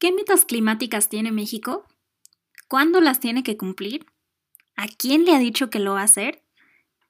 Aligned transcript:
¿Qué 0.00 0.12
metas 0.12 0.46
climáticas 0.46 1.10
tiene 1.10 1.30
México? 1.30 1.84
¿Cuándo 2.68 3.02
las 3.02 3.20
tiene 3.20 3.42
que 3.42 3.58
cumplir? 3.58 4.06
¿A 4.74 4.86
quién 4.88 5.26
le 5.26 5.34
ha 5.34 5.38
dicho 5.38 5.68
que 5.68 5.78
lo 5.78 5.92
va 5.92 6.00
a 6.00 6.04
hacer? 6.04 6.42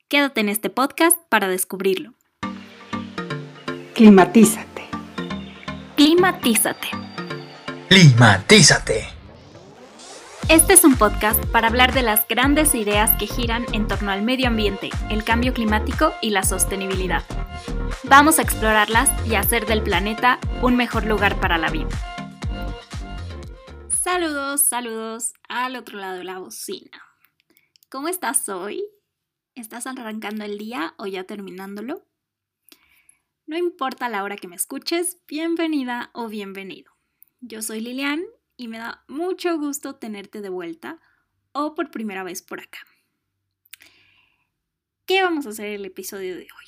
Quédate 0.09 0.41
en 0.41 0.49
este 0.49 0.71
podcast 0.71 1.17
para 1.29 1.47
descubrirlo. 1.47 2.15
Climatízate. 3.95 4.87
Climatízate. 5.95 6.89
Climatízate. 7.89 9.05
Este 10.49 10.73
es 10.73 10.83
un 10.83 10.97
podcast 10.97 11.41
para 11.53 11.69
hablar 11.69 11.95
de 11.95 12.03
las 12.03 12.27
grandes 12.27 12.75
ideas 12.75 13.13
que 13.21 13.29
giran 13.29 13.67
en 13.73 13.87
torno 13.87 14.11
al 14.11 14.23
medio 14.23 14.49
ambiente, 14.49 14.91
el 15.11 15.23
cambio 15.23 15.55
climático 15.55 16.13
y 16.23 16.31
la 16.31 16.43
sostenibilidad. 16.43 17.23
Vamos 18.03 18.41
a 18.41 18.43
explorarlas 18.43 19.09
y 19.29 19.37
hacer 19.37 19.67
del 19.67 19.81
planeta 19.81 20.41
un 20.61 20.75
mejor 20.75 21.07
lugar 21.07 21.39
para 21.39 21.57
la 21.57 21.71
vida. 21.71 22.10
Saludos, 24.03 24.63
saludos 24.63 25.35
al 25.51 25.77
otro 25.77 25.99
lado 25.99 26.17
de 26.17 26.25
la 26.25 26.39
bocina. 26.39 27.03
¿Cómo 27.91 28.09
estás 28.09 28.49
hoy? 28.49 28.83
¿Estás 29.55 29.87
arrancando 29.87 30.43
el 30.43 30.57
día 30.57 30.95
o 30.97 31.07
ya 31.07 31.25
terminándolo? 31.25 32.07
No 33.47 33.59
importa 33.59 34.09
la 34.09 34.25
hora 34.25 34.37
que 34.37 34.49
me 34.49 34.57
escuches, 34.57 35.19
bienvenida 35.29 36.11
o 36.15 36.29
bienvenido. 36.29 36.91
Yo 37.41 37.61
soy 37.61 37.83
Lilian 37.83 38.25
y 38.57 38.69
me 38.69 38.79
da 38.79 39.05
mucho 39.07 39.59
gusto 39.59 39.97
tenerte 39.97 40.41
de 40.41 40.49
vuelta 40.49 40.99
o 41.53 41.75
por 41.75 41.91
primera 41.91 42.25
vez 42.25 42.41
por 42.41 42.61
acá. 42.61 42.79
¿Qué 45.05 45.23
vamos 45.23 45.45
a 45.45 45.51
hacer 45.51 45.67
en 45.67 45.75
el 45.75 45.85
episodio 45.85 46.37
de 46.37 46.45
hoy? 46.45 46.65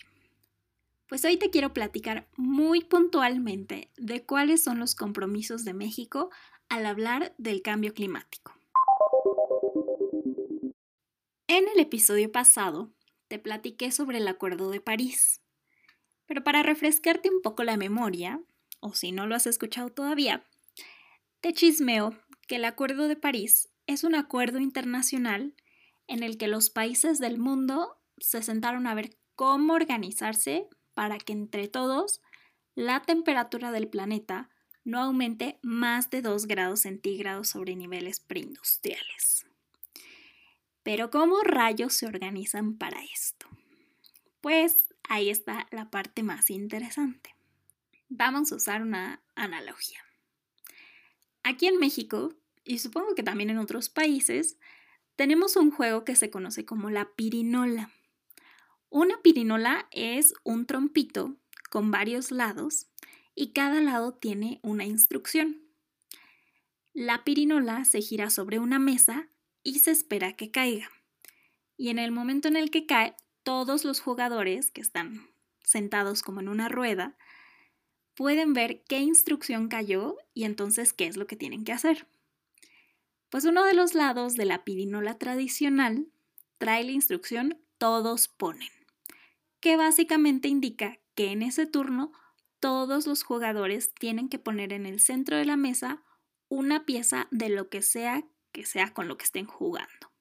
Pues 1.08 1.24
hoy 1.24 1.38
te 1.38 1.48
quiero 1.48 1.72
platicar 1.72 2.28
muy 2.36 2.84
puntualmente 2.84 3.90
de 3.96 4.24
cuáles 4.26 4.62
son 4.62 4.78
los 4.78 4.94
compromisos 4.94 5.64
de 5.64 5.72
México 5.72 6.30
al 6.72 6.86
hablar 6.86 7.34
del 7.36 7.60
cambio 7.60 7.92
climático. 7.92 8.54
En 11.46 11.68
el 11.68 11.78
episodio 11.78 12.32
pasado 12.32 12.90
te 13.28 13.38
platiqué 13.38 13.92
sobre 13.92 14.16
el 14.16 14.26
Acuerdo 14.26 14.70
de 14.70 14.80
París, 14.80 15.42
pero 16.24 16.42
para 16.42 16.62
refrescarte 16.62 17.28
un 17.28 17.42
poco 17.42 17.62
la 17.62 17.76
memoria, 17.76 18.40
o 18.80 18.94
si 18.94 19.12
no 19.12 19.26
lo 19.26 19.34
has 19.34 19.46
escuchado 19.46 19.90
todavía, 19.90 20.46
te 21.42 21.52
chismeo 21.52 22.16
que 22.48 22.56
el 22.56 22.64
Acuerdo 22.64 23.06
de 23.06 23.16
París 23.16 23.68
es 23.86 24.02
un 24.02 24.14
acuerdo 24.14 24.58
internacional 24.58 25.54
en 26.06 26.22
el 26.22 26.38
que 26.38 26.48
los 26.48 26.70
países 26.70 27.18
del 27.18 27.36
mundo 27.36 27.98
se 28.16 28.42
sentaron 28.42 28.86
a 28.86 28.94
ver 28.94 29.18
cómo 29.34 29.74
organizarse 29.74 30.70
para 30.94 31.18
que 31.18 31.34
entre 31.34 31.68
todos 31.68 32.22
la 32.74 33.02
temperatura 33.02 33.72
del 33.72 33.88
planeta 33.88 34.48
no 34.84 35.00
aumente 35.00 35.58
más 35.62 36.10
de 36.10 36.22
2 36.22 36.46
grados 36.46 36.80
centígrados 36.80 37.48
sobre 37.48 37.76
niveles 37.76 38.20
preindustriales. 38.20 39.46
Pero 40.82 41.10
¿cómo 41.10 41.42
rayos 41.42 41.94
se 41.94 42.06
organizan 42.06 42.76
para 42.76 43.02
esto? 43.04 43.46
Pues 44.40 44.88
ahí 45.08 45.30
está 45.30 45.68
la 45.70 45.90
parte 45.90 46.22
más 46.22 46.50
interesante. 46.50 47.34
Vamos 48.08 48.50
a 48.52 48.56
usar 48.56 48.82
una 48.82 49.22
analogía. 49.34 50.00
Aquí 51.44 51.66
en 51.66 51.78
México, 51.78 52.34
y 52.64 52.78
supongo 52.78 53.14
que 53.14 53.22
también 53.22 53.50
en 53.50 53.58
otros 53.58 53.88
países, 53.88 54.58
tenemos 55.16 55.56
un 55.56 55.70
juego 55.70 56.04
que 56.04 56.16
se 56.16 56.30
conoce 56.30 56.64
como 56.64 56.90
la 56.90 57.14
pirinola. 57.14 57.90
Una 58.90 59.20
pirinola 59.22 59.88
es 59.92 60.34
un 60.44 60.66
trompito 60.66 61.36
con 61.70 61.90
varios 61.90 62.30
lados 62.30 62.88
y 63.34 63.52
cada 63.52 63.80
lado 63.80 64.14
tiene 64.14 64.60
una 64.62 64.84
instrucción. 64.84 65.62
La 66.92 67.24
pirinola 67.24 67.84
se 67.84 68.00
gira 68.02 68.30
sobre 68.30 68.58
una 68.58 68.78
mesa 68.78 69.28
y 69.62 69.78
se 69.78 69.90
espera 69.90 70.34
que 70.34 70.50
caiga. 70.50 70.90
Y 71.76 71.88
en 71.88 71.98
el 71.98 72.12
momento 72.12 72.48
en 72.48 72.56
el 72.56 72.70
que 72.70 72.86
cae, 72.86 73.16
todos 73.42 73.84
los 73.84 74.00
jugadores 74.00 74.70
que 74.70 74.80
están 74.80 75.28
sentados 75.64 76.22
como 76.22 76.40
en 76.40 76.48
una 76.48 76.68
rueda 76.68 77.16
pueden 78.14 78.52
ver 78.52 78.82
qué 78.84 78.98
instrucción 78.98 79.68
cayó 79.68 80.18
y 80.34 80.44
entonces 80.44 80.92
qué 80.92 81.06
es 81.06 81.16
lo 81.16 81.26
que 81.26 81.36
tienen 81.36 81.64
que 81.64 81.72
hacer. 81.72 82.06
Pues 83.30 83.46
uno 83.46 83.64
de 83.64 83.72
los 83.72 83.94
lados 83.94 84.34
de 84.34 84.44
la 84.44 84.64
pirinola 84.64 85.16
tradicional 85.16 86.08
trae 86.58 86.84
la 86.84 86.92
instrucción 86.92 87.58
todos 87.78 88.28
ponen, 88.28 88.68
que 89.60 89.76
básicamente 89.76 90.48
indica 90.48 90.98
que 91.14 91.32
en 91.32 91.42
ese 91.42 91.66
turno 91.66 92.12
todos 92.62 93.08
los 93.08 93.24
jugadores 93.24 93.92
tienen 93.92 94.28
que 94.28 94.38
poner 94.38 94.72
en 94.72 94.86
el 94.86 95.00
centro 95.00 95.36
de 95.36 95.44
la 95.44 95.56
mesa 95.56 96.04
una 96.48 96.86
pieza 96.86 97.26
de 97.32 97.48
lo 97.48 97.68
que 97.68 97.82
sea 97.82 98.22
que 98.52 98.64
sea 98.64 98.94
con 98.94 99.08
lo 99.08 99.16
que 99.18 99.24
estén 99.24 99.46
jugando. 99.46 100.12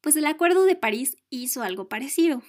Pues 0.00 0.16
el 0.16 0.26
Acuerdo 0.26 0.64
de 0.64 0.74
París 0.74 1.18
hizo 1.30 1.62
algo 1.62 1.88
parecido. 1.88 2.42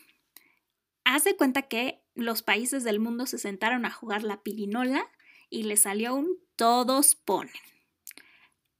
Hace 1.04 1.36
cuenta 1.36 1.64
que 1.64 2.02
los 2.16 2.42
países 2.42 2.84
del 2.84 3.00
mundo 3.00 3.28
se 3.28 3.38
sentaron 3.38 3.86
a 3.86 3.92
jugar 3.92 4.24
la 4.24 4.42
pirinola 4.42 5.12
y 5.52 5.64
le 5.64 5.78
salió 5.78 6.16
un 6.16 6.40
todos 6.56 7.14
ponen. 7.14 7.54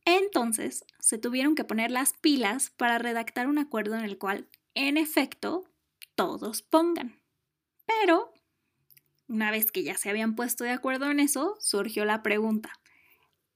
Entonces 0.04 0.84
se 1.00 1.20
tuvieron 1.20 1.54
que 1.54 1.64
poner 1.64 1.92
las 1.92 2.14
pilas 2.14 2.72
para 2.72 2.98
redactar 2.98 3.46
un 3.46 3.60
acuerdo 3.60 3.98
en 3.98 4.04
el 4.04 4.18
cual, 4.18 4.50
en 4.74 4.98
efecto, 4.98 5.70
todos 6.16 6.64
pongan. 6.64 7.22
Pero 7.86 8.34
una 9.28 9.52
vez 9.52 9.72
que 9.72 9.84
ya 9.84 9.98
se 9.98 10.10
habían 10.10 10.36
puesto 10.36 10.64
de 10.64 10.72
acuerdo 10.72 11.10
en 11.12 11.20
eso, 11.20 11.58
surgió 11.60 12.06
la 12.06 12.24
pregunta, 12.24 12.72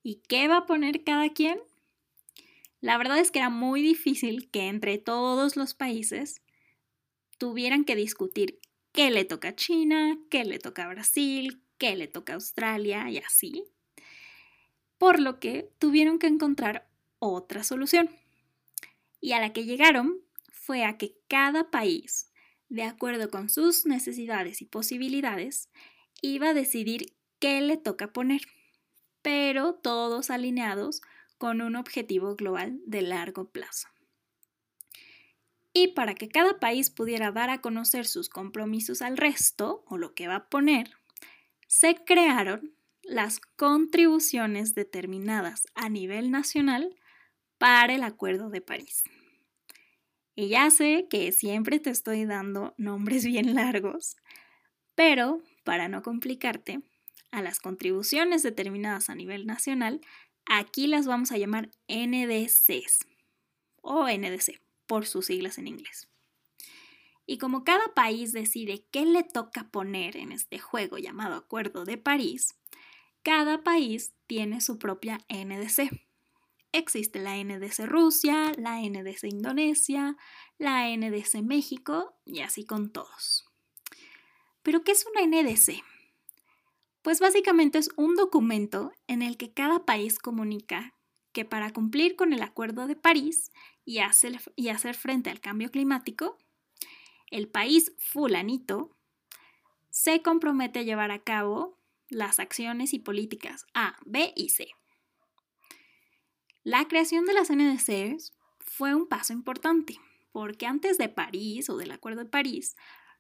¿y 0.03 0.21
qué 0.27 0.47
va 0.47 0.57
a 0.57 0.65
poner 0.65 1.03
cada 1.03 1.29
quien? 1.29 1.59
La 2.81 2.97
verdad 2.97 3.19
es 3.19 3.31
que 3.31 3.39
era 3.39 3.49
muy 3.49 3.81
difícil 3.81 4.49
que 4.49 4.67
entre 4.67 4.97
todos 4.97 5.55
los 5.55 5.73
países 5.73 6.41
tuvieran 7.37 7.85
que 7.85 7.95
discutir 7.95 8.59
qué 8.91 9.11
le 9.11 9.23
toca 9.23 9.49
a 9.49 9.55
China, 9.55 10.17
qué 10.29 10.45
le 10.45 10.59
toca 10.59 10.85
a 10.85 10.89
Brasil, 10.89 11.61
qué 11.77 11.95
le 11.95 12.07
toca 12.07 12.33
a 12.33 12.35
Australia 12.35 13.09
y 13.09 13.19
así. 13.19 13.65
Por 14.97 15.19
lo 15.19 15.39
que 15.39 15.71
tuvieron 15.79 16.19
que 16.19 16.27
encontrar 16.27 16.87
otra 17.19 17.63
solución. 17.63 18.09
Y 19.19 19.33
a 19.33 19.39
la 19.39 19.53
que 19.53 19.65
llegaron 19.65 20.21
fue 20.51 20.83
a 20.83 20.97
que 20.97 21.15
cada 21.27 21.69
país 21.69 22.30
de 22.71 22.83
acuerdo 22.83 23.29
con 23.29 23.49
sus 23.49 23.85
necesidades 23.85 24.61
y 24.61 24.65
posibilidades, 24.65 25.69
iba 26.21 26.49
a 26.49 26.53
decidir 26.53 27.13
qué 27.39 27.59
le 27.59 27.75
toca 27.75 28.13
poner, 28.13 28.43
pero 29.21 29.73
todos 29.73 30.29
alineados 30.29 31.01
con 31.37 31.61
un 31.61 31.75
objetivo 31.75 32.37
global 32.37 32.79
de 32.85 33.01
largo 33.01 33.49
plazo. 33.49 33.89
Y 35.73 35.89
para 35.89 36.15
que 36.15 36.29
cada 36.29 36.59
país 36.59 36.89
pudiera 36.89 37.33
dar 37.33 37.49
a 37.49 37.59
conocer 37.59 38.05
sus 38.05 38.29
compromisos 38.29 39.01
al 39.01 39.17
resto, 39.17 39.83
o 39.87 39.97
lo 39.97 40.13
que 40.13 40.29
va 40.29 40.35
a 40.35 40.49
poner, 40.49 40.91
se 41.67 41.95
crearon 41.95 42.73
las 43.03 43.41
contribuciones 43.41 44.75
determinadas 44.75 45.67
a 45.75 45.89
nivel 45.89 46.31
nacional 46.31 46.95
para 47.57 47.93
el 47.93 48.03
Acuerdo 48.03 48.49
de 48.49 48.61
París. 48.61 49.03
Y 50.41 50.49
ya 50.49 50.71
sé 50.71 51.05
que 51.07 51.31
siempre 51.31 51.79
te 51.79 51.91
estoy 51.91 52.25
dando 52.25 52.73
nombres 52.75 53.25
bien 53.27 53.53
largos, 53.53 54.17
pero 54.95 55.43
para 55.63 55.87
no 55.87 56.01
complicarte, 56.01 56.81
a 57.29 57.43
las 57.43 57.59
contribuciones 57.59 58.41
determinadas 58.41 59.11
a 59.11 59.15
nivel 59.15 59.45
nacional, 59.45 60.01
aquí 60.47 60.87
las 60.87 61.05
vamos 61.05 61.31
a 61.31 61.37
llamar 61.37 61.69
NDCs 61.87 63.05
o 63.83 64.07
NDC 64.07 64.59
por 64.87 65.05
sus 65.05 65.27
siglas 65.27 65.59
en 65.59 65.67
inglés. 65.67 66.09
Y 67.27 67.37
como 67.37 67.63
cada 67.63 67.93
país 67.93 68.31
decide 68.31 68.83
qué 68.89 69.05
le 69.05 69.21
toca 69.21 69.69
poner 69.69 70.17
en 70.17 70.31
este 70.31 70.57
juego 70.57 70.97
llamado 70.97 71.35
Acuerdo 71.35 71.85
de 71.85 71.99
París, 71.99 72.55
cada 73.21 73.61
país 73.61 74.15
tiene 74.25 74.59
su 74.59 74.79
propia 74.79 75.19
NDC. 75.29 76.10
Existe 76.73 77.19
la 77.19 77.35
NDC 77.35 77.85
Rusia, 77.85 78.53
la 78.57 78.79
NDC 78.79 79.25
Indonesia, 79.25 80.15
la 80.57 80.87
NDC 80.95 81.41
México 81.43 82.15
y 82.25 82.41
así 82.41 82.65
con 82.65 82.91
todos. 82.91 83.45
¿Pero 84.63 84.83
qué 84.83 84.91
es 84.91 85.05
una 85.05 85.25
NDC? 85.25 85.83
Pues 87.01 87.19
básicamente 87.19 87.77
es 87.79 87.89
un 87.95 88.15
documento 88.15 88.91
en 89.07 89.21
el 89.21 89.37
que 89.37 89.51
cada 89.51 89.85
país 89.85 90.19
comunica 90.19 90.93
que 91.33 91.45
para 91.45 91.71
cumplir 91.71 92.15
con 92.15 92.33
el 92.33 92.41
Acuerdo 92.41 92.87
de 92.87 92.95
París 92.95 93.51
y 93.85 93.99
hacer, 93.99 94.39
y 94.55 94.69
hacer 94.69 94.95
frente 94.95 95.29
al 95.29 95.39
cambio 95.39 95.71
climático, 95.71 96.37
el 97.31 97.47
país 97.47 97.93
fulanito 97.97 98.95
se 99.89 100.21
compromete 100.21 100.79
a 100.79 100.83
llevar 100.83 101.11
a 101.11 101.23
cabo 101.23 101.77
las 102.09 102.39
acciones 102.39 102.93
y 102.93 102.99
políticas 102.99 103.65
A, 103.73 103.97
B 104.05 104.33
y 104.35 104.49
C. 104.49 104.69
La 106.63 106.87
creación 106.87 107.25
de 107.25 107.33
las 107.33 107.49
NDCs 107.49 108.33
fue 108.59 108.93
un 108.93 109.07
paso 109.07 109.33
importante, 109.33 109.99
porque 110.31 110.67
antes 110.67 110.99
de 110.99 111.09
París 111.09 111.71
o 111.71 111.77
del 111.77 111.89
Acuerdo 111.89 112.23
de 112.23 112.29
París, 112.29 112.75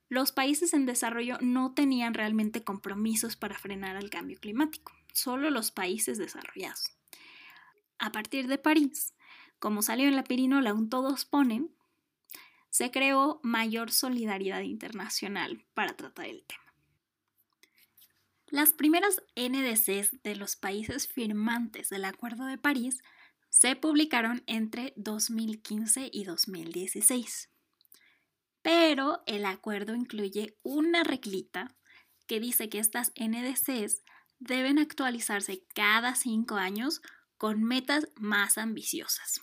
los 0.09 0.31
países 0.31 0.75
en 0.75 0.85
desarrollo 0.85 1.39
no 1.41 1.73
tenían 1.73 2.13
realmente 2.13 2.63
compromisos 2.63 3.35
para 3.35 3.57
frenar 3.57 3.95
el 3.95 4.11
cambio 4.11 4.39
climático. 4.39 4.91
solo 5.13 5.49
los 5.49 5.71
países 5.71 6.17
desarrollados. 6.17 6.95
A 7.97 8.11
partir 8.11 8.47
de 8.47 8.57
París, 8.57 9.13
como 9.59 9.81
salió 9.81 10.07
en 10.07 10.15
la 10.15 10.23
pirinola 10.23 10.73
un 10.73 10.89
todos 10.89 11.25
ponen, 11.25 11.69
se 12.69 12.91
creó 12.91 13.41
mayor 13.43 13.91
solidaridad 13.91 14.61
internacional 14.61 15.65
para 15.73 15.97
tratar 15.97 16.27
el 16.27 16.43
tema. 16.43 16.63
Las 18.47 18.71
primeras 18.71 19.21
NDCs 19.35 20.21
de 20.23 20.35
los 20.35 20.55
países 20.55 21.07
firmantes 21.07 21.89
del 21.89 22.05
Acuerdo 22.05 22.45
de 22.45 22.57
París 22.57 23.01
se 23.51 23.75
publicaron 23.75 24.43
entre 24.47 24.93
2015 24.95 26.09
y 26.11 26.23
2016. 26.23 27.49
Pero 28.61 29.21
el 29.27 29.45
acuerdo 29.45 29.93
incluye 29.93 30.57
una 30.63 31.03
reglita 31.03 31.75
que 32.27 32.39
dice 32.39 32.69
que 32.69 32.79
estas 32.79 33.11
NDCs 33.19 34.03
deben 34.39 34.79
actualizarse 34.79 35.65
cada 35.75 36.15
cinco 36.15 36.55
años 36.55 37.01
con 37.37 37.61
metas 37.61 38.07
más 38.15 38.57
ambiciosas. 38.57 39.41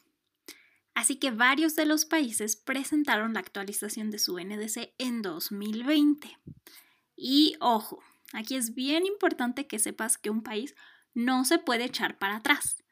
Así 0.95 1.17
que 1.17 1.31
varios 1.31 1.77
de 1.77 1.85
los 1.85 2.07
países 2.07 2.57
presentaron 2.57 3.35
la 3.35 3.41
actualización 3.41 4.11
de 4.11 4.19
su 4.19 4.39
NDC 4.39 4.95
en 4.97 5.21
2020. 5.21 6.39
Y 7.15 7.57
ojo, 7.61 8.03
aquí 8.33 8.57
es 8.57 8.75
bien 8.75 9.05
importante 9.05 9.67
que 9.67 9.79
sepas 9.79 10.17
que 10.17 10.31
un 10.31 10.43
país 10.43 10.75
no 11.13 11.45
se 11.45 11.59
puede 11.59 11.85
echar 11.85 12.19
para 12.19 12.37
atrás. 12.37 12.83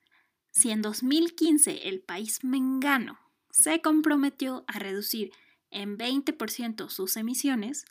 Si 0.56 0.70
en 0.70 0.80
2015 0.80 1.88
el 1.88 2.00
país 2.00 2.42
mengano 2.42 3.20
se 3.50 3.82
comprometió 3.82 4.64
a 4.66 4.78
reducir 4.78 5.30
en 5.70 5.98
20% 5.98 6.88
sus 6.88 7.16
emisiones, 7.16 7.84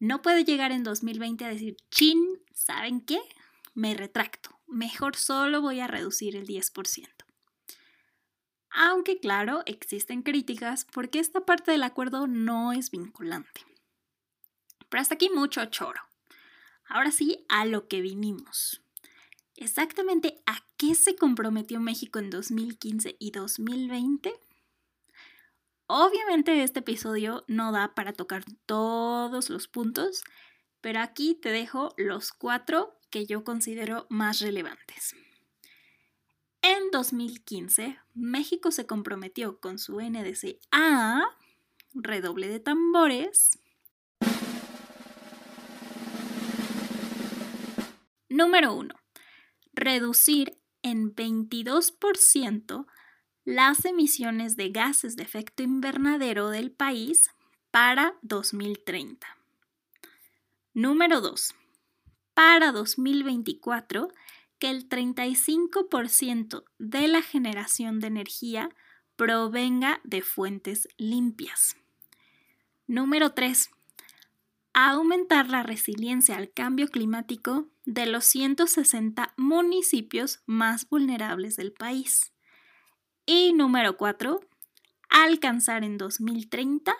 no 0.00 0.20
puede 0.20 0.44
llegar 0.44 0.72
en 0.72 0.82
2020 0.82 1.44
a 1.44 1.48
decir, 1.48 1.76
chin, 1.90 2.18
¿saben 2.52 3.00
qué? 3.00 3.20
Me 3.74 3.94
retracto, 3.94 4.58
mejor 4.66 5.14
solo 5.14 5.62
voy 5.62 5.78
a 5.78 5.86
reducir 5.86 6.34
el 6.34 6.46
10% 6.46 7.08
aunque 8.70 9.18
claro, 9.18 9.62
existen 9.66 10.22
críticas 10.22 10.86
porque 10.92 11.18
esta 11.18 11.44
parte 11.44 11.72
del 11.72 11.82
acuerdo 11.82 12.26
no 12.26 12.72
es 12.72 12.90
vinculante. 12.90 13.66
Pero 14.88 15.00
hasta 15.00 15.14
aquí 15.16 15.28
mucho 15.28 15.64
choro. 15.66 16.00
Ahora 16.86 17.10
sí, 17.10 17.44
a 17.48 17.66
lo 17.66 17.88
que 17.88 18.00
vinimos. 18.00 18.79
Exactamente 19.60 20.42
a 20.46 20.64
qué 20.78 20.94
se 20.94 21.16
comprometió 21.16 21.80
México 21.80 22.18
en 22.18 22.30
2015 22.30 23.16
y 23.18 23.30
2020. 23.30 24.32
Obviamente 25.86 26.62
este 26.62 26.80
episodio 26.80 27.44
no 27.46 27.70
da 27.70 27.94
para 27.94 28.14
tocar 28.14 28.42
todos 28.64 29.50
los 29.50 29.68
puntos, 29.68 30.24
pero 30.80 31.00
aquí 31.00 31.34
te 31.34 31.50
dejo 31.50 31.92
los 31.98 32.32
cuatro 32.32 32.98
que 33.10 33.26
yo 33.26 33.44
considero 33.44 34.06
más 34.08 34.40
relevantes. 34.40 35.14
En 36.62 36.90
2015, 36.90 37.98
México 38.14 38.70
se 38.70 38.86
comprometió 38.86 39.60
con 39.60 39.78
su 39.78 40.00
NDC 40.00 40.58
a 40.72 41.36
redoble 41.92 42.48
de 42.48 42.60
tambores. 42.60 43.58
Número 48.30 48.74
1. 48.74 48.99
Reducir 49.80 50.58
en 50.82 51.14
22% 51.16 52.86
las 53.46 53.86
emisiones 53.86 54.54
de 54.56 54.68
gases 54.68 55.16
de 55.16 55.22
efecto 55.22 55.62
invernadero 55.62 56.50
del 56.50 56.70
país 56.70 57.30
para 57.70 58.14
2030. 58.20 59.26
Número 60.74 61.22
2. 61.22 61.54
Para 62.34 62.72
2024, 62.72 64.12
que 64.58 64.68
el 64.68 64.86
35% 64.86 66.64
de 66.78 67.08
la 67.08 67.22
generación 67.22 68.00
de 68.00 68.08
energía 68.08 68.68
provenga 69.16 70.02
de 70.04 70.20
fuentes 70.20 70.88
limpias. 70.98 71.74
Número 72.86 73.32
3. 73.32 73.70
Aumentar 74.82 75.50
la 75.50 75.62
resiliencia 75.62 76.38
al 76.38 76.50
cambio 76.50 76.88
climático 76.88 77.68
de 77.84 78.06
los 78.06 78.24
160 78.24 79.34
municipios 79.36 80.40
más 80.46 80.88
vulnerables 80.88 81.56
del 81.56 81.70
país. 81.70 82.32
Y 83.26 83.52
número 83.52 83.98
4. 83.98 84.40
Alcanzar 85.10 85.84
en 85.84 85.98
2030 85.98 86.96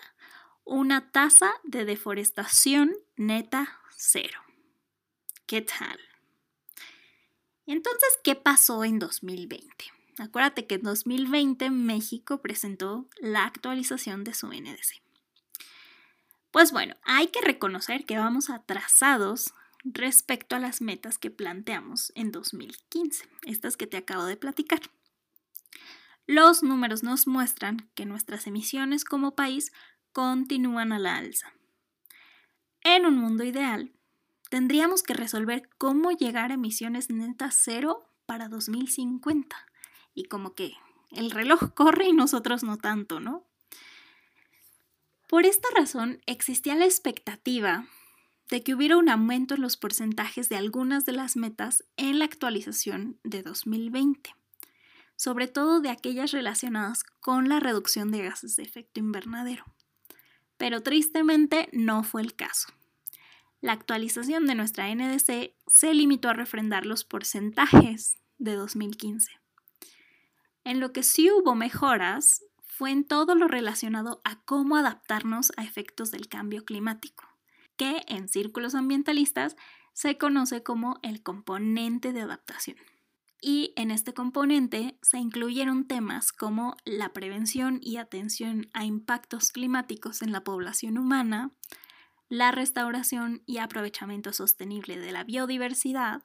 una 0.65 1.11
tasa 1.11 1.55
de 1.65 1.87
deforestación 1.87 2.93
neta 3.17 3.81
cero. 3.97 4.41
¿Qué 5.47 5.63
tal? 5.63 5.99
Entonces, 7.65 8.11
¿qué 8.23 8.35
pasó 8.35 8.85
en 8.85 8.99
2020? 8.99 9.87
Acuérdate 10.19 10.67
que 10.67 10.75
en 10.75 10.83
2020 10.83 11.71
México 11.71 12.43
presentó 12.43 13.09
la 13.23 13.47
actualización 13.47 14.23
de 14.23 14.35
su 14.35 14.49
NDC. 14.49 15.01
Pues 16.51 16.73
bueno, 16.73 16.97
hay 17.03 17.29
que 17.29 17.41
reconocer 17.41 18.05
que 18.05 18.19
vamos 18.19 18.51
atrasados 18.51 19.55
respecto 19.85 20.57
a 20.57 20.59
las 20.59 20.81
metas 20.81 21.19
que 21.19 21.31
planteamos 21.31 22.13
en 22.15 22.33
2015, 22.33 23.29
estas 23.47 23.77
que 23.77 23.87
te 23.87 23.97
acabo 23.97 24.25
de 24.25 24.37
platicar. 24.37 24.81
Los 26.27 26.63
números 26.63 27.03
nos 27.03 27.27
muestran 27.27 27.91
que 27.95 28.07
nuestras 28.07 28.47
emisiones 28.47 29.05
como 29.05 29.35
país 29.35 29.73
continúan 30.13 30.93
a 30.93 30.99
la 30.99 31.17
alza. 31.17 31.53
En 32.83 33.07
un 33.07 33.17
mundo 33.17 33.45
ideal, 33.45 33.93
tendríamos 34.49 35.03
que 35.03 35.15
resolver 35.15 35.69
cómo 35.79 36.13
llegar 36.13 36.51
a 36.51 36.55
emisiones 36.55 37.11
netas 37.11 37.59
cero 37.63 38.11
para 38.27 38.49
2050. 38.49 39.57
Y 40.15 40.25
como 40.25 40.55
que 40.55 40.75
el 41.11 41.31
reloj 41.31 41.71
corre 41.75 42.09
y 42.09 42.13
nosotros 42.13 42.63
no 42.63 42.77
tanto, 42.77 43.21
¿no? 43.21 43.50
Por 45.31 45.47
esta 45.47 45.69
razón 45.75 46.21
existía 46.27 46.75
la 46.75 46.85
expectativa 46.85 47.87
de 48.51 48.63
que 48.63 48.75
hubiera 48.75 48.99
un 48.99 49.09
aumento 49.09 49.55
en 49.55 49.63
los 49.63 49.79
porcentajes 49.79 50.51
de 50.51 50.57
algunas 50.57 51.07
de 51.07 51.13
las 51.13 51.37
metas 51.37 51.85
en 51.97 52.19
la 52.19 52.27
actualización 52.27 53.19
de 53.25 53.43
2020, 53.43 54.35
sobre 55.17 55.49
todo 55.49 55.81
de 55.81 55.89
aquellas 55.89 56.33
relacionadas 56.33 57.05
con 57.21 57.49
la 57.49 57.61
reducción 57.61 58.11
de 58.11 58.25
gases 58.25 58.57
de 58.57 58.65
efecto 58.65 59.01
invernadero. 59.01 59.65
Pero 60.59 60.83
tristemente 60.83 61.71
no 61.73 62.03
fue 62.03 62.21
el 62.21 62.35
caso 62.35 62.69
la 63.61 63.73
actualización 63.73 64.47
de 64.47 64.55
nuestra 64.55 64.93
NDC 64.95 65.55
se 65.67 65.95
limitó 65.95 66.31
a 66.31 66.35
refrendar 66.35 66.87
los 66.87 67.05
porcentajes 67.05 68.17
de 68.39 68.55
2015. 68.55 69.33
En 70.65 70.81
lo 70.81 70.93
que 70.93 71.03
sí 71.03 71.31
hubo 71.31 71.55
mejoras 71.55 72.43
fue 72.81 72.93
en 72.93 73.05
todo 73.05 73.35
lo 73.35 73.47
relacionado 73.47 74.23
a 74.25 74.41
cómo 74.47 74.75
adaptarnos 74.75 75.53
a 75.59 75.65
efectos 75.65 76.11
del 76.11 76.29
cambio 76.29 76.65
climático, 76.65 77.25
que 77.77 78.03
en 78.09 78.27
círculos 78.27 78.75
ambientalistas 78.75 79.55
se 79.93 80.17
conoce 80.17 80.63
como 80.63 80.99
el 81.03 81.23
componente 81.23 82.15
de 82.15 82.23
adaptación. 82.23 82.79
Y 83.39 83.75
en 83.77 83.91
este 83.91 84.15
componente 84.15 84.99
se 85.03 85.19
incluyeron 85.19 85.89
temas 85.89 86.33
como 86.33 86.75
la 86.87 87.13
prevención 87.13 87.81
y 87.83 87.99
atención 87.99 88.71
a 88.73 88.87
impactos 88.87 89.53
climáticos 89.53 90.23
en 90.23 90.33
la 90.33 90.43
población 90.43 90.97
humana, 90.97 91.51
la 92.31 92.51
restauración 92.51 93.43
y 93.45 93.59
aprovechamiento 93.59 94.33
sostenible 94.33 94.99
de 94.99 95.13
la 95.13 95.23
biodiversidad, 95.23 96.23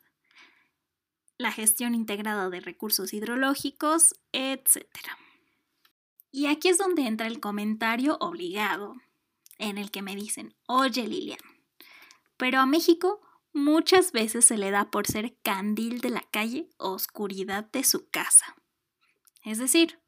la 1.38 1.52
gestión 1.52 1.96
integrada 1.96 2.50
de 2.50 2.62
recursos 2.62 3.14
hidrológicos, 3.14 4.16
etc. 4.32 4.88
Y 6.36 6.48
aquí 6.48 6.68
es 6.68 6.78
donde 6.78 7.08
entra 7.08 7.28
el 7.28 7.40
comentario 7.40 8.18
obligado, 8.20 8.98
en 9.58 9.78
el 9.78 9.90
que 9.90 10.02
me 10.02 10.18
dicen, 10.18 10.54
oye 10.68 11.08
Lilian, 11.08 11.40
pero 12.36 12.60
a 12.60 12.66
México 12.66 13.22
muchas 13.54 14.12
veces 14.12 14.44
se 14.44 14.58
le 14.58 14.70
da 14.70 14.92
por 14.92 15.08
ser 15.08 15.38
candil 15.44 16.02
de 16.02 16.10
la 16.10 16.20
calle 16.32 16.68
o 16.76 16.90
oscuridad 16.90 17.72
de 17.72 17.86
su 17.86 18.10
casa. 18.10 18.58
Es 19.46 19.60
decir, 19.60 20.02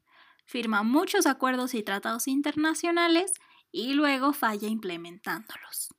firma 0.44 0.82
muchos 0.82 1.24
acuerdos 1.24 1.72
y 1.72 1.82
tratados 1.82 2.28
internacionales 2.28 3.32
y 3.72 3.94
luego 3.94 4.34
falla 4.34 4.68
implementándolos. 4.68 5.94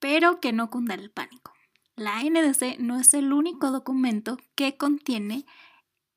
Pero 0.00 0.40
que 0.40 0.52
no 0.52 0.68
cunda 0.68 0.96
el 0.96 1.12
pánico. 1.12 1.52
La 1.94 2.24
NDC 2.24 2.80
no 2.80 2.98
es 2.98 3.14
el 3.14 3.32
único 3.32 3.70
documento 3.70 4.36
que 4.56 4.76
contiene 4.76 5.46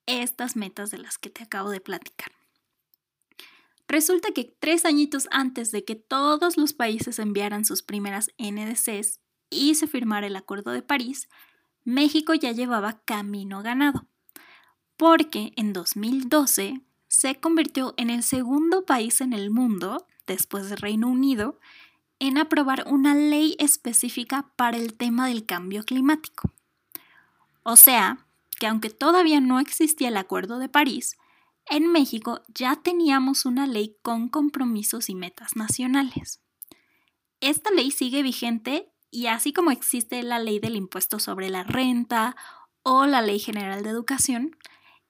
estas 0.06 0.56
metas 0.56 0.90
de 0.90 0.98
las 0.98 1.18
que 1.18 1.30
te 1.30 1.44
acabo 1.44 1.70
de 1.70 1.80
platicar. 1.80 2.33
Resulta 3.86 4.32
que 4.32 4.44
tres 4.58 4.84
añitos 4.84 5.28
antes 5.30 5.70
de 5.70 5.84
que 5.84 5.94
todos 5.94 6.56
los 6.56 6.72
países 6.72 7.18
enviaran 7.18 7.64
sus 7.64 7.82
primeras 7.82 8.30
NDCs 8.38 9.20
y 9.50 9.74
se 9.74 9.86
firmara 9.86 10.26
el 10.26 10.36
Acuerdo 10.36 10.72
de 10.72 10.82
París, 10.82 11.28
México 11.84 12.32
ya 12.34 12.52
llevaba 12.52 13.02
camino 13.04 13.62
ganado, 13.62 14.06
porque 14.96 15.52
en 15.56 15.72
2012 15.72 16.80
se 17.08 17.34
convirtió 17.36 17.94
en 17.96 18.10
el 18.10 18.22
segundo 18.22 18.86
país 18.86 19.20
en 19.20 19.32
el 19.32 19.50
mundo 19.50 20.06
después 20.26 20.70
del 20.70 20.78
Reino 20.78 21.08
Unido, 21.08 21.60
en 22.18 22.38
aprobar 22.38 22.84
una 22.86 23.14
ley 23.14 23.54
específica 23.58 24.50
para 24.56 24.78
el 24.78 24.94
tema 24.94 25.28
del 25.28 25.44
cambio 25.44 25.84
climático. 25.84 26.50
O 27.62 27.76
sea, 27.76 28.26
que 28.58 28.66
aunque 28.66 28.88
todavía 28.88 29.40
no 29.40 29.60
existía 29.60 30.08
el 30.08 30.16
Acuerdo 30.16 30.58
de 30.58 30.68
París, 30.68 31.16
en 31.68 31.90
México 31.90 32.42
ya 32.48 32.76
teníamos 32.76 33.46
una 33.46 33.66
ley 33.66 33.96
con 34.02 34.28
compromisos 34.28 35.08
y 35.08 35.14
metas 35.14 35.56
nacionales. 35.56 36.40
Esta 37.40 37.70
ley 37.70 37.90
sigue 37.90 38.22
vigente 38.22 38.92
y 39.10 39.26
así 39.26 39.52
como 39.52 39.70
existe 39.70 40.22
la 40.22 40.38
ley 40.38 40.58
del 40.58 40.76
impuesto 40.76 41.18
sobre 41.18 41.50
la 41.50 41.62
renta 41.62 42.36
o 42.82 43.06
la 43.06 43.22
ley 43.22 43.38
general 43.38 43.82
de 43.82 43.90
educación, 43.90 44.56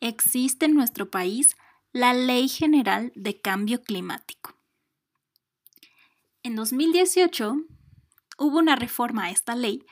existe 0.00 0.66
en 0.66 0.74
nuestro 0.74 1.10
país 1.10 1.56
la 1.92 2.12
Ley 2.12 2.48
General 2.48 3.12
de 3.14 3.40
Cambio 3.40 3.82
Climático. 3.82 4.56
En 6.42 6.56
2018 6.56 7.56
hubo 8.38 8.58
una 8.58 8.76
reforma 8.76 9.24
a 9.24 9.30
esta 9.30 9.54
ley 9.54 9.86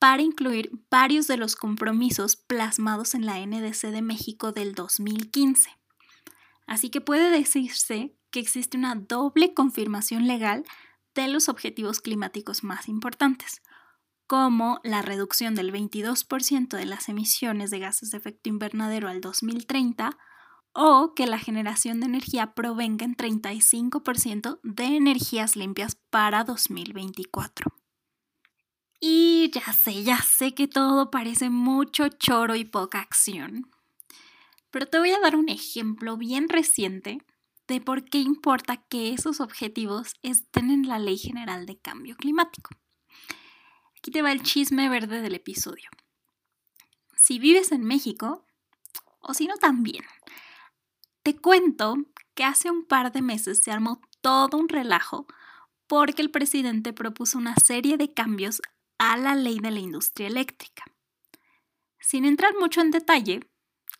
para 0.00 0.22
incluir 0.22 0.70
varios 0.90 1.28
de 1.28 1.36
los 1.36 1.54
compromisos 1.56 2.36
plasmados 2.36 3.14
en 3.14 3.24
la 3.24 3.38
NDC 3.38 3.86
de 3.92 4.02
México 4.02 4.52
del 4.52 4.74
2015. 4.74 5.70
Así 6.66 6.90
que 6.90 7.00
puede 7.00 7.30
decirse 7.30 8.16
que 8.30 8.40
existe 8.40 8.76
una 8.76 8.94
doble 8.94 9.54
confirmación 9.54 10.26
legal 10.26 10.64
de 11.14 11.28
los 11.28 11.48
objetivos 11.48 12.00
climáticos 12.00 12.64
más 12.64 12.88
importantes, 12.88 13.62
como 14.26 14.80
la 14.82 15.02
reducción 15.02 15.54
del 15.54 15.72
22% 15.72 16.76
de 16.76 16.86
las 16.86 17.08
emisiones 17.08 17.70
de 17.70 17.78
gases 17.78 18.10
de 18.10 18.18
efecto 18.18 18.48
invernadero 18.48 19.08
al 19.08 19.20
2030 19.20 20.16
o 20.72 21.14
que 21.14 21.26
la 21.26 21.38
generación 21.38 22.00
de 22.00 22.06
energía 22.06 22.52
provenga 22.54 23.04
en 23.04 23.16
35% 23.16 24.58
de 24.62 24.84
energías 24.96 25.54
limpias 25.54 25.96
para 26.10 26.42
2024. 26.42 27.72
Y 29.00 29.50
ya 29.52 29.72
sé, 29.72 30.02
ya 30.02 30.18
sé 30.18 30.54
que 30.54 30.66
todo 30.66 31.10
parece 31.10 31.50
mucho 31.50 32.08
choro 32.08 32.56
y 32.56 32.64
poca 32.64 33.00
acción, 33.00 33.70
pero 34.74 34.88
te 34.88 34.98
voy 34.98 35.12
a 35.12 35.20
dar 35.20 35.36
un 35.36 35.48
ejemplo 35.48 36.16
bien 36.16 36.48
reciente 36.48 37.18
de 37.68 37.80
por 37.80 38.04
qué 38.04 38.18
importa 38.18 38.78
que 38.88 39.12
esos 39.12 39.38
objetivos 39.38 40.14
estén 40.22 40.68
en 40.68 40.88
la 40.88 40.98
Ley 40.98 41.16
General 41.16 41.64
de 41.64 41.78
Cambio 41.78 42.16
Climático. 42.16 42.70
Aquí 43.96 44.10
te 44.10 44.20
va 44.20 44.32
el 44.32 44.42
chisme 44.42 44.88
verde 44.88 45.22
del 45.22 45.36
episodio. 45.36 45.88
Si 47.14 47.38
vives 47.38 47.70
en 47.70 47.84
México, 47.84 48.44
o 49.20 49.32
si 49.32 49.46
no 49.46 49.54
también, 49.58 50.04
te 51.22 51.36
cuento 51.36 51.94
que 52.34 52.42
hace 52.42 52.68
un 52.68 52.84
par 52.84 53.12
de 53.12 53.22
meses 53.22 53.60
se 53.62 53.70
armó 53.70 54.00
todo 54.22 54.56
un 54.56 54.68
relajo 54.68 55.28
porque 55.86 56.20
el 56.20 56.32
presidente 56.32 56.92
propuso 56.92 57.38
una 57.38 57.54
serie 57.64 57.96
de 57.96 58.12
cambios 58.12 58.60
a 58.98 59.16
la 59.18 59.36
ley 59.36 59.60
de 59.60 59.70
la 59.70 59.78
industria 59.78 60.26
eléctrica. 60.26 60.82
Sin 62.00 62.24
entrar 62.24 62.54
mucho 62.58 62.80
en 62.80 62.90
detalle, 62.90 63.48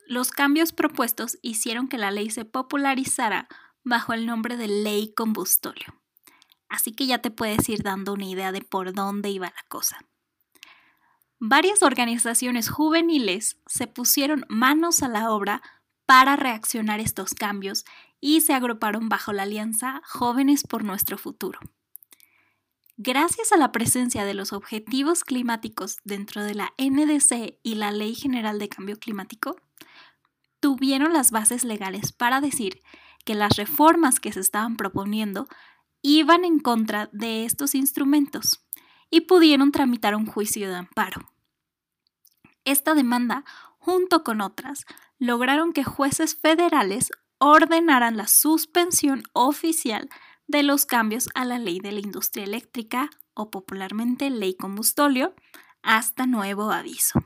los 0.06 0.30
cambios 0.30 0.72
propuestos 0.72 1.38
hicieron 1.42 1.88
que 1.88 1.98
la 1.98 2.10
ley 2.10 2.30
se 2.30 2.44
popularizara 2.44 3.48
bajo 3.82 4.12
el 4.12 4.26
nombre 4.26 4.56
de 4.56 4.68
Ley 4.68 5.12
Combustóleo. 5.14 6.00
Así 6.68 6.92
que 6.92 7.06
ya 7.06 7.18
te 7.18 7.30
puedes 7.30 7.68
ir 7.68 7.82
dando 7.82 8.12
una 8.12 8.26
idea 8.26 8.50
de 8.50 8.62
por 8.62 8.92
dónde 8.92 9.30
iba 9.30 9.46
la 9.46 9.64
cosa. 9.68 10.04
Varias 11.38 11.82
organizaciones 11.82 12.68
juveniles 12.68 13.60
se 13.66 13.86
pusieron 13.86 14.46
manos 14.48 15.02
a 15.02 15.08
la 15.08 15.30
obra 15.30 15.62
para 16.06 16.36
reaccionar 16.36 17.00
estos 17.00 17.34
cambios 17.34 17.84
y 18.20 18.40
se 18.40 18.54
agruparon 18.54 19.08
bajo 19.08 19.32
la 19.32 19.42
alianza 19.42 20.00
Jóvenes 20.06 20.64
por 20.64 20.84
Nuestro 20.84 21.18
Futuro. 21.18 21.60
Gracias 22.96 23.52
a 23.52 23.56
la 23.56 23.72
presencia 23.72 24.24
de 24.24 24.34
los 24.34 24.52
objetivos 24.52 25.24
climáticos 25.24 25.98
dentro 26.04 26.44
de 26.44 26.54
la 26.54 26.72
NDC 26.78 27.58
y 27.62 27.74
la 27.74 27.90
Ley 27.90 28.14
General 28.14 28.58
de 28.58 28.68
Cambio 28.68 28.98
Climático, 28.98 29.56
tuvieron 30.64 31.12
las 31.12 31.30
bases 31.30 31.62
legales 31.62 32.12
para 32.12 32.40
decir 32.40 32.80
que 33.26 33.34
las 33.34 33.56
reformas 33.56 34.18
que 34.18 34.32
se 34.32 34.40
estaban 34.40 34.78
proponiendo 34.78 35.46
iban 36.00 36.42
en 36.42 36.58
contra 36.58 37.10
de 37.12 37.44
estos 37.44 37.74
instrumentos 37.74 38.64
y 39.10 39.20
pudieron 39.20 39.72
tramitar 39.72 40.14
un 40.14 40.24
juicio 40.24 40.70
de 40.70 40.76
amparo. 40.76 41.30
Esta 42.64 42.94
demanda, 42.94 43.44
junto 43.76 44.24
con 44.24 44.40
otras, 44.40 44.86
lograron 45.18 45.74
que 45.74 45.84
jueces 45.84 46.34
federales 46.34 47.10
ordenaran 47.36 48.16
la 48.16 48.26
suspensión 48.26 49.22
oficial 49.34 50.08
de 50.46 50.62
los 50.62 50.86
cambios 50.86 51.28
a 51.34 51.44
la 51.44 51.58
ley 51.58 51.78
de 51.78 51.92
la 51.92 52.00
industria 52.00 52.44
eléctrica 52.44 53.10
o 53.34 53.50
popularmente 53.50 54.30
ley 54.30 54.54
combustóleo 54.54 55.34
hasta 55.82 56.24
nuevo 56.24 56.72
aviso. 56.72 57.20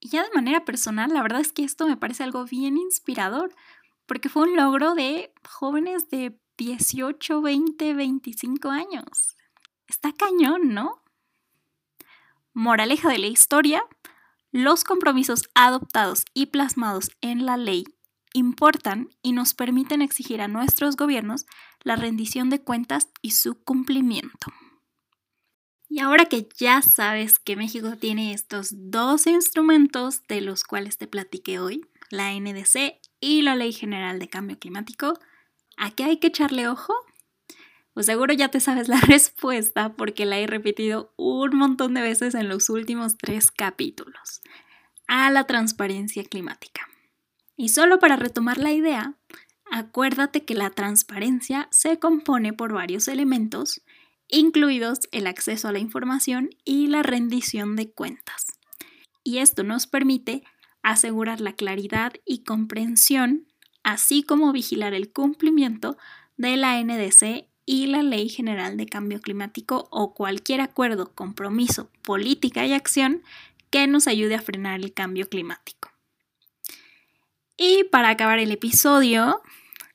Y 0.00 0.10
ya 0.10 0.22
de 0.22 0.30
manera 0.34 0.64
personal, 0.64 1.12
la 1.12 1.22
verdad 1.22 1.40
es 1.40 1.52
que 1.52 1.64
esto 1.64 1.86
me 1.86 1.96
parece 1.96 2.24
algo 2.24 2.44
bien 2.44 2.76
inspirador, 2.76 3.54
porque 4.06 4.28
fue 4.28 4.42
un 4.42 4.56
logro 4.56 4.94
de 4.94 5.32
jóvenes 5.48 6.08
de 6.08 6.38
18, 6.56 7.40
20, 7.40 7.94
25 7.94 8.70
años. 8.70 9.36
Está 9.86 10.12
cañón, 10.12 10.74
¿no? 10.74 11.02
Moraleja 12.52 13.08
de 13.08 13.18
la 13.18 13.26
historia, 13.26 13.82
los 14.50 14.84
compromisos 14.84 15.48
adoptados 15.54 16.24
y 16.34 16.46
plasmados 16.46 17.10
en 17.20 17.46
la 17.46 17.56
ley 17.56 17.84
importan 18.32 19.08
y 19.22 19.32
nos 19.32 19.54
permiten 19.54 20.02
exigir 20.02 20.40
a 20.40 20.48
nuestros 20.48 20.96
gobiernos 20.96 21.46
la 21.82 21.96
rendición 21.96 22.50
de 22.50 22.62
cuentas 22.62 23.08
y 23.22 23.32
su 23.32 23.62
cumplimiento. 23.62 24.52
Y 25.88 26.00
ahora 26.00 26.26
que 26.26 26.48
ya 26.56 26.82
sabes 26.82 27.38
que 27.38 27.56
México 27.56 27.96
tiene 27.96 28.34
estos 28.34 28.68
dos 28.72 29.26
instrumentos 29.26 30.22
de 30.28 30.42
los 30.42 30.64
cuales 30.64 30.98
te 30.98 31.06
platiqué 31.06 31.58
hoy, 31.58 31.86
la 32.10 32.32
NDC 32.32 33.00
y 33.20 33.42
la 33.42 33.56
Ley 33.56 33.72
General 33.72 34.18
de 34.18 34.28
Cambio 34.28 34.58
Climático, 34.58 35.18
¿a 35.76 35.90
qué 35.90 36.04
hay 36.04 36.18
que 36.18 36.26
echarle 36.28 36.68
ojo? 36.68 36.92
Pues 37.94 38.06
seguro 38.06 38.32
ya 38.34 38.48
te 38.48 38.60
sabes 38.60 38.88
la 38.88 39.00
respuesta 39.00 39.94
porque 39.94 40.26
la 40.26 40.38
he 40.38 40.46
repetido 40.46 41.12
un 41.16 41.56
montón 41.56 41.94
de 41.94 42.02
veces 42.02 42.34
en 42.34 42.48
los 42.48 42.68
últimos 42.68 43.16
tres 43.16 43.50
capítulos. 43.50 44.42
A 45.06 45.30
la 45.30 45.44
transparencia 45.44 46.22
climática. 46.22 46.86
Y 47.56 47.70
solo 47.70 47.98
para 47.98 48.16
retomar 48.16 48.58
la 48.58 48.72
idea, 48.72 49.14
acuérdate 49.70 50.44
que 50.44 50.54
la 50.54 50.70
transparencia 50.70 51.66
se 51.70 51.98
compone 51.98 52.52
por 52.52 52.74
varios 52.74 53.08
elementos, 53.08 53.82
incluidos 54.28 55.00
el 55.12 55.26
acceso 55.26 55.68
a 55.68 55.72
la 55.72 55.78
información 55.78 56.50
y 56.64 56.86
la 56.86 57.02
rendición 57.02 57.76
de 57.76 57.90
cuentas. 57.90 58.46
Y 59.24 59.38
esto 59.38 59.64
nos 59.64 59.86
permite 59.86 60.44
asegurar 60.82 61.40
la 61.40 61.54
claridad 61.54 62.12
y 62.24 62.44
comprensión, 62.44 63.46
así 63.82 64.22
como 64.22 64.52
vigilar 64.52 64.94
el 64.94 65.12
cumplimiento 65.12 65.96
de 66.36 66.56
la 66.56 66.82
NDC 66.82 67.48
y 67.66 67.86
la 67.86 68.02
Ley 68.02 68.28
General 68.28 68.76
de 68.76 68.86
Cambio 68.86 69.20
Climático 69.20 69.88
o 69.90 70.14
cualquier 70.14 70.60
acuerdo, 70.60 71.12
compromiso, 71.14 71.90
política 72.02 72.64
y 72.64 72.72
acción 72.72 73.22
que 73.70 73.86
nos 73.86 74.06
ayude 74.06 74.34
a 74.34 74.40
frenar 74.40 74.80
el 74.80 74.94
cambio 74.94 75.28
climático. 75.28 75.90
Y 77.56 77.84
para 77.84 78.10
acabar 78.10 78.38
el 78.38 78.52
episodio, 78.52 79.42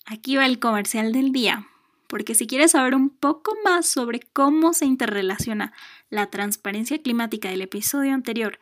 aquí 0.06 0.36
va 0.36 0.46
el 0.46 0.60
comercial 0.60 1.14
del 1.14 1.32
día, 1.32 1.68
porque 2.14 2.36
si 2.36 2.46
quieres 2.46 2.74
saber 2.74 2.94
un 2.94 3.10
poco 3.10 3.58
más 3.66 3.88
sobre 3.88 4.20
cómo 4.20 4.76
se 4.76 4.86
interrelaciona 4.86 5.74
la 6.12 6.28
transparencia 6.28 7.02
climática 7.02 7.50
del 7.50 7.64
episodio 7.64 8.14
anterior 8.14 8.60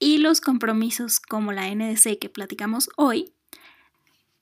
y 0.00 0.18
los 0.18 0.40
compromisos 0.40 1.20
como 1.20 1.52
la 1.52 1.72
NDC 1.72 2.18
que 2.18 2.28
platicamos 2.28 2.90
hoy, 2.96 3.32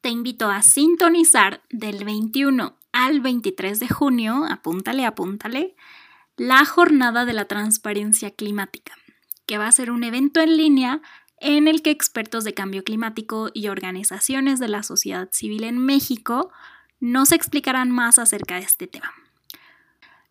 te 0.01 0.09
invito 0.09 0.49
a 0.49 0.63
sintonizar 0.63 1.61
del 1.69 2.07
21 2.07 2.79
al 2.93 3.21
23 3.21 3.79
de 3.79 3.89
junio, 3.89 4.47
apúntale, 4.49 5.05
apúntale, 5.05 5.77
la 6.39 6.65
jornada 6.65 7.27
de 7.27 7.35
la 7.35 7.45
transparencia 7.45 8.31
climática, 8.31 8.95
que 9.45 9.59
va 9.59 9.67
a 9.67 9.73
ser 9.73 9.91
un 9.91 10.03
evento 10.03 10.41
en 10.41 10.57
línea 10.57 11.03
en 11.41 11.69
el 11.69 11.83
que 11.83 11.91
expertos 11.91 12.45
de 12.45 12.55
cambio 12.55 12.85
climático 12.85 13.51
y 13.53 13.69
organizaciones 13.69 14.61
de 14.61 14.69
la 14.69 14.83
sociedad 14.83 15.29
civil 15.31 15.65
en 15.65 15.77
México 15.77 16.51
nos 17.01 17.33
explicarán 17.33 17.91
más 17.91 18.19
acerca 18.19 18.57
de 18.57 18.63
este 18.63 18.87
tema. 18.87 19.13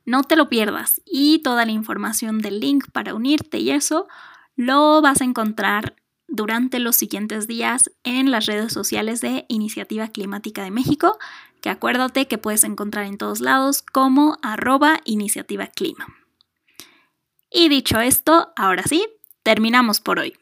No 0.05 0.23
te 0.23 0.35
lo 0.35 0.49
pierdas 0.49 1.01
y 1.05 1.39
toda 1.39 1.65
la 1.65 1.71
información 1.71 2.39
del 2.39 2.59
link 2.59 2.85
para 2.91 3.15
unirte 3.15 3.57
y 3.57 3.71
eso 3.71 4.07
lo 4.55 5.01
vas 5.01 5.21
a 5.21 5.25
encontrar 5.25 5.95
durante 6.27 6.79
los 6.79 6.95
siguientes 6.95 7.47
días 7.47 7.91
en 8.03 8.31
las 8.31 8.45
redes 8.45 8.73
sociales 8.73 9.21
de 9.21 9.45
Iniciativa 9.47 10.07
Climática 10.07 10.63
de 10.63 10.71
México, 10.71 11.17
que 11.61 11.69
acuérdate 11.69 12.27
que 12.27 12.37
puedes 12.37 12.63
encontrar 12.63 13.05
en 13.05 13.17
todos 13.17 13.41
lados 13.41 13.81
como 13.81 14.37
arroba 14.41 15.01
iniciativa. 15.05 15.71
Y 17.49 17.69
dicho 17.69 17.99
esto, 17.99 18.53
ahora 18.55 18.83
sí, 18.83 19.07
terminamos 19.43 20.01
por 20.01 20.19
hoy. 20.19 20.35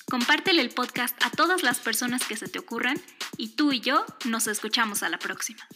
Compártele 0.09 0.63
el 0.63 0.71
podcast 0.71 1.21
a 1.25 1.31
todas 1.31 1.65
las 1.65 1.81
personas 1.81 2.25
que 2.25 2.37
se 2.37 2.47
te 2.47 2.61
ocurran 2.61 3.03
y 3.37 3.57
tú 3.57 3.73
y 3.73 3.81
yo 3.81 4.07
nos 4.27 4.47
escuchamos 4.47 5.03
a 5.03 5.09
la 5.09 5.19
próxima. 5.19 5.67